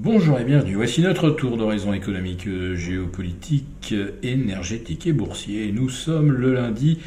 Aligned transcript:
Bonjour 0.00 0.38
et 0.38 0.44
bienvenue. 0.44 0.76
Voici 0.76 1.02
notre 1.02 1.28
tour 1.28 1.56
d'horizon 1.56 1.92
économique, 1.92 2.48
géopolitique, 2.74 3.92
énergétique 4.22 5.08
et 5.08 5.12
boursier. 5.12 5.72
Nous 5.72 5.88
sommes 5.88 6.30
le 6.30 6.54
lundi 6.54 7.00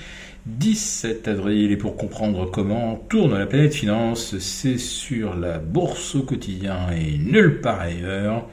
17 0.47 1.29
avril 1.29 1.71
et 1.71 1.77
pour 1.77 1.95
comprendre 1.95 2.51
comment 2.51 2.97
tourne 3.07 3.39
la 3.39 3.45
planète 3.45 3.73
finance, 3.73 4.37
c'est 4.39 4.77
sur 4.77 5.37
la 5.37 5.57
bourse 5.57 6.15
au 6.15 6.23
quotidien 6.23 6.91
et 6.91 7.17
nulle 7.17 7.61
part 7.61 7.79
ailleurs. 7.79 8.49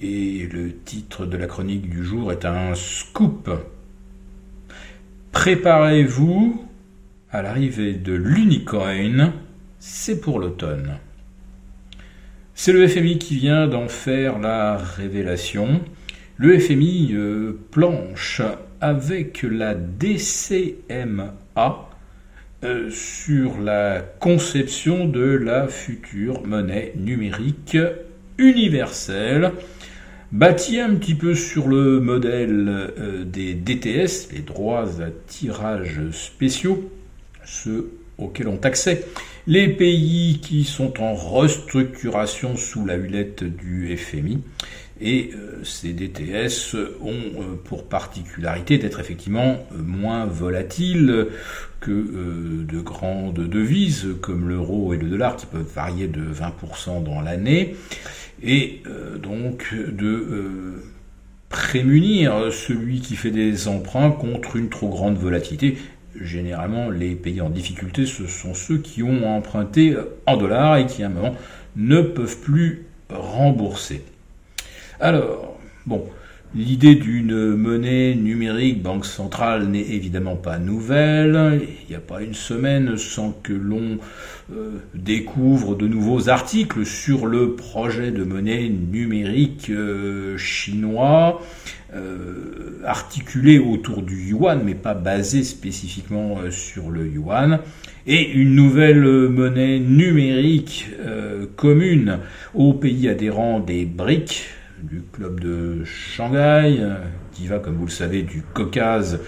Et 0.00 0.46
le 0.46 0.72
titre 0.72 1.26
de 1.26 1.36
la 1.36 1.48
chronique 1.48 1.90
du 1.90 2.04
jour 2.04 2.30
est 2.30 2.44
un 2.44 2.76
scoop. 2.76 3.50
Préparez-vous 5.32 6.68
à 7.32 7.42
l'arrivée 7.42 7.94
de 7.94 8.12
l'unicorn, 8.12 9.32
c'est 9.80 10.20
pour 10.20 10.38
l'automne. 10.38 11.00
C'est 12.62 12.74
le 12.74 12.86
FMI 12.86 13.16
qui 13.16 13.36
vient 13.36 13.66
d'en 13.66 13.88
faire 13.88 14.38
la 14.38 14.76
révélation. 14.76 15.80
Le 16.36 16.58
FMI 16.58 17.12
euh, 17.14 17.58
planche 17.70 18.42
avec 18.82 19.46
la 19.50 19.74
DCMA 19.74 21.34
euh, 22.62 22.90
sur 22.90 23.58
la 23.62 24.02
conception 24.20 25.08
de 25.08 25.24
la 25.24 25.68
future 25.68 26.46
monnaie 26.46 26.92
numérique 26.96 27.78
universelle, 28.36 29.52
bâtie 30.30 30.80
un 30.80 30.96
petit 30.96 31.14
peu 31.14 31.34
sur 31.34 31.66
le 31.66 31.98
modèle 31.98 32.66
euh, 32.68 33.24
des 33.24 33.54
DTS, 33.54 34.34
les 34.34 34.42
droits 34.42 35.00
à 35.00 35.08
tirage 35.28 35.98
spéciaux, 36.12 36.92
auxquels 38.20 38.48
ont 38.48 38.60
accès 38.62 39.04
les 39.46 39.68
pays 39.68 40.38
qui 40.40 40.64
sont 40.64 41.00
en 41.00 41.14
restructuration 41.14 42.56
sous 42.56 42.84
la 42.84 42.96
hulette 42.96 43.44
du 43.44 43.96
FMI. 43.96 44.38
Et 45.02 45.30
euh, 45.34 45.64
ces 45.64 45.94
DTS 45.94 46.76
ont 47.00 47.12
euh, 47.12 47.56
pour 47.64 47.84
particularité 47.84 48.76
d'être 48.76 49.00
effectivement 49.00 49.66
euh, 49.72 49.78
moins 49.78 50.26
volatiles 50.26 51.28
que 51.80 51.90
de 51.90 52.80
grandes 52.80 53.40
devises 53.48 54.08
comme 54.20 54.50
l'euro 54.50 54.92
et 54.92 54.98
le 54.98 55.08
dollar 55.08 55.36
qui 55.36 55.46
peuvent 55.46 55.66
varier 55.74 56.08
de 56.08 56.20
20% 56.20 57.02
dans 57.02 57.22
l'année 57.22 57.74
et 58.42 58.82
donc 59.22 59.74
de 59.74 60.74
prémunir 61.48 62.52
celui 62.52 63.00
qui 63.00 63.16
fait 63.16 63.30
des 63.30 63.66
emprunts 63.66 64.10
contre 64.10 64.56
une 64.56 64.68
trop 64.68 64.90
grande 64.90 65.16
volatilité 65.16 65.78
généralement, 66.20 66.90
les 66.90 67.14
pays 67.14 67.40
en 67.40 67.50
difficulté, 67.50 68.06
ce 68.06 68.26
sont 68.26 68.54
ceux 68.54 68.78
qui 68.78 69.02
ont 69.02 69.36
emprunté 69.36 69.96
en 70.26 70.36
dollars 70.36 70.76
et 70.78 70.86
qui, 70.86 71.02
à 71.02 71.06
un 71.06 71.10
moment, 71.10 71.34
ne 71.76 72.02
peuvent 72.02 72.38
plus 72.38 72.86
rembourser. 73.08 74.02
Alors, 75.00 75.58
bon, 75.86 76.04
L'idée 76.52 76.96
d'une 76.96 77.54
monnaie 77.54 78.16
numérique 78.16 78.82
banque 78.82 79.06
centrale 79.06 79.68
n'est 79.68 79.78
évidemment 79.78 80.34
pas 80.34 80.58
nouvelle. 80.58 81.60
Il 81.84 81.90
n'y 81.90 81.94
a 81.94 82.00
pas 82.00 82.22
une 82.22 82.34
semaine 82.34 82.96
sans 82.96 83.30
que 83.30 83.52
l'on 83.52 83.98
euh, 84.52 84.80
découvre 84.96 85.76
de 85.76 85.86
nouveaux 85.86 86.28
articles 86.28 86.84
sur 86.84 87.26
le 87.26 87.54
projet 87.54 88.10
de 88.10 88.24
monnaie 88.24 88.68
numérique 88.68 89.70
euh, 89.70 90.36
chinois, 90.38 91.40
euh, 91.94 92.80
articulé 92.84 93.60
autour 93.60 94.02
du 94.02 94.30
yuan, 94.30 94.60
mais 94.64 94.74
pas 94.74 94.94
basé 94.94 95.44
spécifiquement 95.44 96.38
sur 96.50 96.90
le 96.90 97.06
yuan, 97.06 97.60
et 98.08 98.28
une 98.28 98.56
nouvelle 98.56 99.28
monnaie 99.28 99.78
numérique 99.78 100.88
commune 101.54 102.18
aux 102.54 102.72
pays 102.72 103.08
adhérents 103.08 103.60
des 103.60 103.84
BRICS 103.84 104.59
du 104.82 105.02
club 105.12 105.40
de 105.40 105.84
Shanghai, 105.84 106.78
euh, 106.80 106.96
qui 107.32 107.46
va, 107.46 107.58
comme 107.58 107.76
vous 107.76 107.86
le 107.86 107.90
savez, 107.90 108.22
du 108.22 108.42
Caucase 108.54 109.20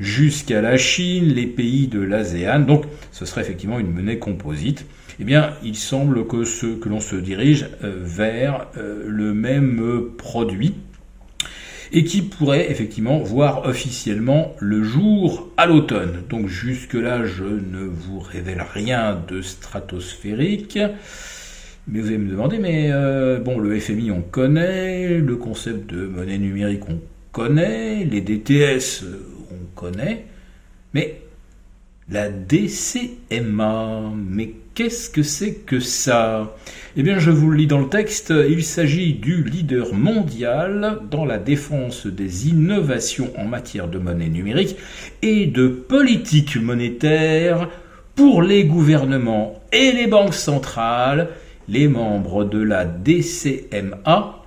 jusqu'à 0.00 0.60
la 0.60 0.76
Chine, 0.76 1.28
les 1.28 1.46
pays 1.46 1.88
de 1.88 2.00
l'ASEAN. 2.00 2.60
Donc, 2.60 2.84
ce 3.10 3.24
serait 3.24 3.42
effectivement 3.42 3.78
une 3.78 3.92
monnaie 3.92 4.18
composite. 4.18 4.86
Eh 5.20 5.24
bien, 5.24 5.54
il 5.62 5.76
semble 5.76 6.26
que, 6.26 6.44
ce, 6.44 6.66
que 6.78 6.88
l'on 6.88 7.00
se 7.00 7.16
dirige 7.16 7.68
euh, 7.84 7.94
vers 8.00 8.66
euh, 8.76 9.04
le 9.06 9.34
même 9.34 10.10
produit 10.16 10.74
et 11.92 12.04
qui 12.04 12.22
pourrait 12.22 12.70
effectivement 12.70 13.18
voir 13.18 13.66
officiellement 13.66 14.56
le 14.58 14.82
jour 14.82 15.50
à 15.58 15.66
l'automne. 15.66 16.22
Donc 16.30 16.48
jusque-là, 16.48 17.26
je 17.26 17.44
ne 17.44 17.84
vous 17.84 18.18
révèle 18.18 18.64
rien 18.72 19.22
de 19.28 19.42
stratosphérique. 19.42 20.78
Mais 21.88 22.00
vous 22.00 22.08
allez 22.08 22.18
me 22.18 22.30
demander, 22.30 22.58
mais 22.58 22.90
euh, 22.92 23.40
bon, 23.40 23.58
le 23.58 23.78
FMI 23.78 24.12
on 24.12 24.22
connaît, 24.22 25.18
le 25.18 25.36
concept 25.36 25.92
de 25.92 26.06
monnaie 26.06 26.38
numérique 26.38 26.82
on 26.88 27.00
connaît, 27.32 28.04
les 28.04 28.20
DTS 28.20 29.02
euh, 29.02 29.26
on 29.50 29.80
connaît, 29.80 30.26
mais 30.94 31.20
la 32.08 32.28
DCMA, 32.30 34.12
mais 34.14 34.54
qu'est-ce 34.74 35.10
que 35.10 35.24
c'est 35.24 35.54
que 35.54 35.80
ça? 35.80 36.56
Eh 36.96 37.02
bien, 37.02 37.18
je 37.18 37.30
vous 37.30 37.50
le 37.50 37.56
lis 37.56 37.66
dans 37.66 37.80
le 37.80 37.88
texte, 37.88 38.32
il 38.48 38.62
s'agit 38.62 39.14
du 39.14 39.42
leader 39.42 39.92
mondial 39.92 41.00
dans 41.10 41.24
la 41.24 41.38
défense 41.38 42.06
des 42.06 42.48
innovations 42.48 43.32
en 43.38 43.44
matière 43.44 43.88
de 43.88 43.98
monnaie 43.98 44.28
numérique 44.28 44.76
et 45.22 45.46
de 45.46 45.66
politique 45.66 46.56
monétaire 46.56 47.68
pour 48.14 48.42
les 48.42 48.64
gouvernements 48.64 49.60
et 49.72 49.90
les 49.92 50.06
banques 50.06 50.34
centrales 50.34 51.28
les 51.68 51.88
membres 51.88 52.44
de 52.44 52.60
la 52.62 52.84
DCMA, 52.84 54.42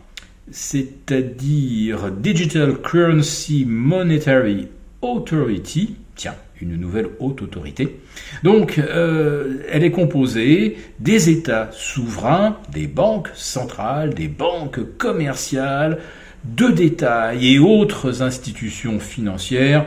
c'est-à-dire 0.51 2.11
Digital 2.11 2.81
Currency 2.81 3.65
Monetary 3.67 4.67
Authority, 5.01 5.95
tiens, 6.15 6.35
une 6.61 6.75
nouvelle 6.75 7.09
haute 7.19 7.41
autorité. 7.41 7.99
Donc, 8.43 8.77
euh, 8.79 9.57
elle 9.71 9.83
est 9.83 9.91
composée 9.91 10.77
des 10.99 11.29
États 11.29 11.69
souverains, 11.71 12.57
des 12.71 12.87
banques 12.87 13.29
centrales, 13.33 14.13
des 14.13 14.27
banques 14.27 14.97
commerciales, 14.97 15.99
de 16.45 16.67
détail 16.67 17.53
et 17.53 17.59
autres 17.59 18.21
institutions 18.21 18.99
financières 18.99 19.85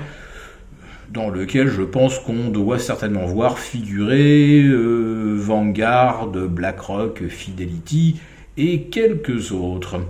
dans 1.10 1.30
lequel 1.30 1.68
je 1.68 1.82
pense 1.82 2.18
qu'on 2.18 2.48
doit 2.48 2.78
certainement 2.78 3.26
voir 3.26 3.58
figurer 3.58 4.62
euh, 4.62 5.34
Vanguard, 5.38 6.26
BlackRock, 6.28 7.26
Fidelity 7.28 8.16
et 8.56 8.82
quelques 8.82 9.52
autres. 9.52 10.00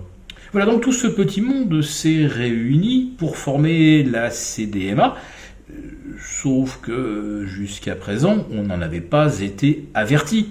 Voilà, 0.53 0.67
donc 0.67 0.83
tout 0.83 0.93
ce 0.93 1.07
petit 1.07 1.41
monde 1.41 1.83
s'est 1.83 2.27
réuni 2.27 3.13
pour 3.19 3.37
former 3.37 4.03
la 4.03 4.31
CDMA, 4.31 5.15
euh, 5.71 5.75
sauf 6.21 6.81
que 6.83 7.45
jusqu'à 7.47 7.95
présent, 7.95 8.47
on 8.51 8.65
n'en 8.65 8.81
avait 8.81 9.01
pas 9.01 9.41
été 9.41 9.87
averti. 9.95 10.51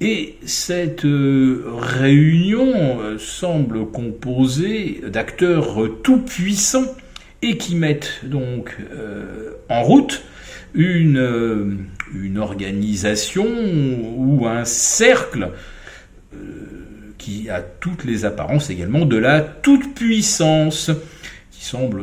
Et 0.00 0.36
cette 0.44 1.04
euh, 1.04 1.64
réunion 1.76 3.18
semble 3.18 3.86
composée 3.86 5.00
d'acteurs 5.08 5.88
tout 6.04 6.18
puissants 6.18 6.94
et 7.42 7.58
qui 7.58 7.74
mettent 7.74 8.20
donc 8.24 8.76
euh, 8.92 9.52
en 9.68 9.82
route 9.82 10.22
une, 10.74 11.18
euh, 11.18 11.76
une, 12.14 12.38
organisation 12.38 13.46
ou 14.16 14.46
un 14.46 14.64
cercle 14.64 15.50
euh, 16.34 16.38
qui 17.18 17.50
a 17.50 17.60
toutes 17.60 18.04
les 18.04 18.24
apparences 18.24 18.70
également 18.70 19.04
de 19.04 19.16
la 19.16 19.40
toute-puissance, 19.40 20.90
qui 21.50 21.64
semble 21.64 22.00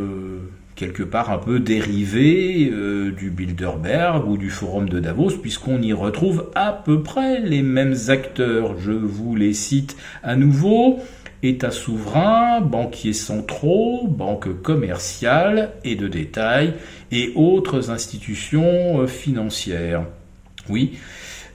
quelque 0.75 1.03
part 1.03 1.31
un 1.31 1.39
peu 1.39 1.59
dérivé 1.59 2.71
du 3.17 3.29
Bilderberg 3.29 4.29
ou 4.29 4.37
du 4.37 4.49
Forum 4.49 4.87
de 4.87 5.01
Davos, 5.01 5.31
puisqu'on 5.31 5.81
y 5.81 5.91
retrouve 5.91 6.49
à 6.55 6.71
peu 6.71 7.03
près 7.03 7.41
les 7.41 7.63
mêmes 7.63 7.95
acteurs. 8.07 8.79
Je 8.79 8.93
vous 8.93 9.35
les 9.35 9.53
cite 9.53 9.97
à 10.23 10.37
nouveau. 10.37 11.01
États 11.41 11.71
souverains, 11.71 12.59
banquiers 12.61 13.13
centraux, 13.13 14.07
banques 14.07 14.61
commerciales 14.61 15.71
et 15.83 15.95
de 15.95 16.07
détail 16.07 16.73
et 17.11 17.31
autres 17.35 17.89
institutions 17.89 19.01
euh, 19.01 19.07
financières. 19.07 20.05
Oui, 20.67 20.97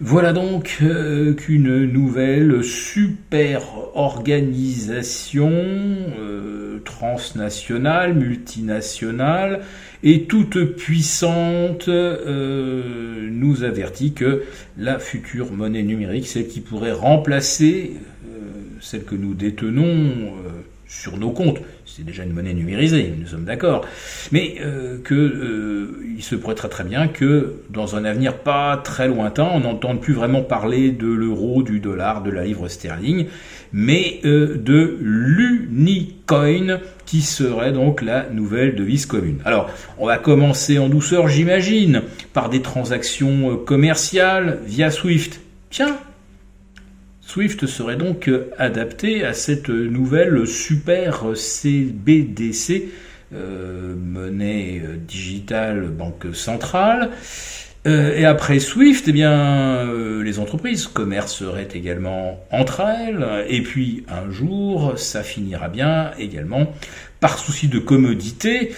voilà 0.01 0.33
donc 0.33 0.79
euh, 0.83 1.35
qu'une 1.35 1.85
nouvelle 1.85 2.65
super 2.65 3.61
organisation 3.95 5.53
euh, 5.53 6.81
transnationale, 6.85 8.15
multinationale 8.15 9.61
et 10.03 10.25
toute 10.25 10.77
puissante 10.77 11.89
nous 11.89 13.65
avertit 13.65 14.13
que 14.13 14.43
la 14.77 14.99
future 14.99 15.53
monnaie 15.53 15.83
numérique, 15.83 16.27
celle 16.27 16.49
qui 16.49 16.61
pourrait 16.61 16.93
remplacer 16.93 17.93
celle 18.85 19.05
que 19.05 19.15
nous 19.15 19.35
détenons 19.35 19.85
euh, 19.85 20.63
sur 20.87 21.17
nos 21.17 21.31
comptes. 21.31 21.59
C'est 21.87 22.05
déjà 22.05 22.25
une 22.25 22.33
monnaie 22.33 22.55
numérisée, 22.55 23.13
nous 23.19 23.27
sommes 23.27 23.45
d'accord. 23.45 23.87
Mais 24.33 24.57
euh, 24.61 24.99
euh, 25.11 25.87
se 26.21 26.35
pourrait 26.35 26.55
très 26.55 26.69
très 26.69 26.85
bien 26.85 27.09
que 27.09 27.55
dans 27.71 27.97
un 27.97 28.05
avenir 28.05 28.39
pas 28.39 28.77
très 28.79 29.09
lointain, 29.09 29.49
on 29.53 29.61
n'entende 29.61 30.01
plus 30.01 30.15
vraiment 30.15 30.43
parler 30.43 30.91
de 30.91 31.07
l'euro, 31.07 31.63
du 31.63 31.81
dollar, 31.81 32.23
de 32.23 32.31
la 32.31 32.45
livre 32.45 32.69
sterling, 32.69 33.27
mais 33.73 34.21
euh, 34.25 34.57
de 34.57 34.97
l'unicoin 35.01 36.81
qui 37.07 37.23
serait 37.23 37.73
donc 37.73 38.03
la 38.03 38.29
nouvelle 38.31 38.75
devise 38.75 39.07
commune. 39.07 39.39
Alors, 39.45 39.71
on 39.99 40.07
va 40.07 40.19
commencer 40.19 40.79
en 40.79 40.89
douceur, 40.89 41.29
j'imagine, 41.29 42.03
par 42.33 42.49
des 42.49 42.63
transactions 42.63 43.57
commerciales 43.57 44.61
via 44.67 44.91
Swift. 44.91 45.41
Tiens, 45.71 45.97
Swift 47.35 47.67
serait 47.67 47.97
donc 47.97 48.31
adapté 48.59 49.25
à 49.25 49.33
cette 49.33 49.69
nouvelle 49.69 50.47
super 50.47 51.37
CBDC, 51.37 52.91
euh, 53.35 53.97
monnaie 53.97 54.81
digitale 55.09 55.89
banque 55.89 56.27
centrale. 56.33 57.11
Euh, 57.89 58.17
et 58.17 58.25
après 58.25 58.61
Swift, 58.61 59.09
eh 59.09 59.13
bien, 59.13 59.33
euh, 59.33 60.23
les 60.23 60.39
entreprises 60.39 60.87
commerceraient 60.87 61.67
également 61.75 62.39
entre 62.53 62.83
elles. 62.83 63.27
Et 63.49 63.63
puis 63.63 64.05
un 64.09 64.31
jour, 64.31 64.97
ça 64.97 65.25
finira 65.25 65.69
bien 65.69 66.13
également 66.21 66.73
par 67.19 67.39
souci 67.39 67.67
de 67.67 67.81
commodité, 67.81 68.73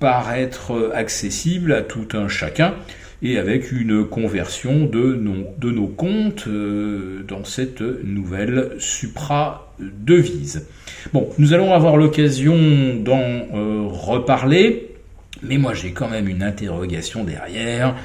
par 0.00 0.34
être 0.34 0.92
accessible 0.94 1.72
à 1.72 1.80
tout 1.80 2.08
un 2.12 2.28
chacun 2.28 2.74
et 3.22 3.38
avec 3.38 3.72
une 3.72 4.04
conversion 4.04 4.86
de 4.86 5.14
nos, 5.14 5.86
comptes 5.86 6.46
euh, 6.46 7.22
dans 7.26 7.44
cette 7.44 7.80
nouvelle 7.80 8.72
supra-devise. 8.78 10.66
Bon, 11.12 11.28
nous 11.38 11.52
allons 11.52 11.72
avoir 11.72 11.96
l'occasion 11.96 12.94
d'en 12.96 13.20
euh, 13.20 13.86
reparler, 13.88 14.94
mais 15.42 15.58
moi 15.58 15.74
j'ai 15.74 15.92
quand 15.92 16.08
même 16.08 16.28
une 16.28 16.42
interrogation 16.42 17.24
derrière. 17.24 17.96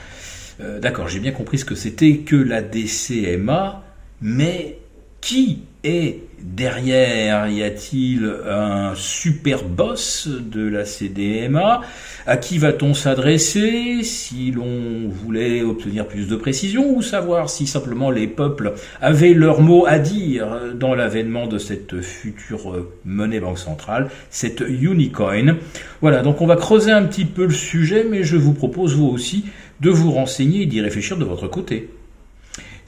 Euh, 0.61 0.79
d'accord, 0.79 1.07
j'ai 1.07 1.19
bien 1.19 1.31
compris 1.31 1.57
ce 1.57 1.65
que 1.65 1.75
c'était 1.75 2.17
que 2.17 2.35
la 2.35 2.61
DCMA, 2.61 3.83
mais 4.21 4.77
qui 5.21 5.59
est 5.83 6.19
derrière? 6.41 7.47
Y 7.47 7.63
a-t-il 7.63 8.31
un 8.49 8.93
super 8.95 9.63
boss 9.63 10.27
de 10.27 10.67
la 10.67 10.85
CDMA 10.85 11.81
À 12.25 12.37
qui 12.37 12.57
va-t-on 12.57 12.93
s'adresser 12.93 14.03
si 14.03 14.51
l'on 14.51 15.07
voulait 15.07 15.61
obtenir 15.61 16.07
plus 16.07 16.27
de 16.27 16.35
précision 16.35 16.95
ou 16.95 17.01
savoir 17.01 17.49
si 17.49 17.67
simplement 17.67 18.09
les 18.09 18.27
peuples 18.27 18.73
avaient 18.99 19.33
leur 19.33 19.61
mot 19.61 19.85
à 19.87 19.99
dire 19.99 20.73
dans 20.73 20.95
l'avènement 20.95 21.47
de 21.47 21.59
cette 21.59 22.01
future 22.01 22.85
monnaie 23.05 23.39
banque 23.39 23.59
centrale, 23.59 24.09
cette 24.29 24.61
Unicoin? 24.67 25.57
Voilà, 26.01 26.23
donc 26.23 26.41
on 26.41 26.47
va 26.47 26.55
creuser 26.55 26.91
un 26.91 27.03
petit 27.03 27.25
peu 27.25 27.45
le 27.45 27.53
sujet, 27.53 28.05
mais 28.09 28.23
je 28.23 28.37
vous 28.37 28.53
propose 28.53 28.95
vous 28.95 29.07
aussi 29.07 29.45
de 29.81 29.89
vous 29.89 30.11
renseigner 30.11 30.63
et 30.63 30.65
d'y 30.65 30.81
réfléchir 30.81 31.17
de 31.17 31.25
votre 31.25 31.47
côté. 31.47 31.89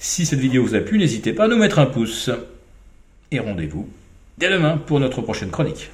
Si 0.06 0.26
cette 0.26 0.40
vidéo 0.40 0.66
vous 0.66 0.76
a 0.76 0.82
plu, 0.82 0.98
n'hésitez 0.98 1.32
pas 1.32 1.46
à 1.46 1.48
nous 1.48 1.56
mettre 1.56 1.80
un 1.80 1.86
pouce 1.86 2.30
et 3.32 3.40
rendez-vous 3.40 3.88
dès 4.38 4.50
demain 4.50 4.76
pour 4.76 5.00
notre 5.00 5.22
prochaine 5.22 5.50
chronique. 5.50 5.92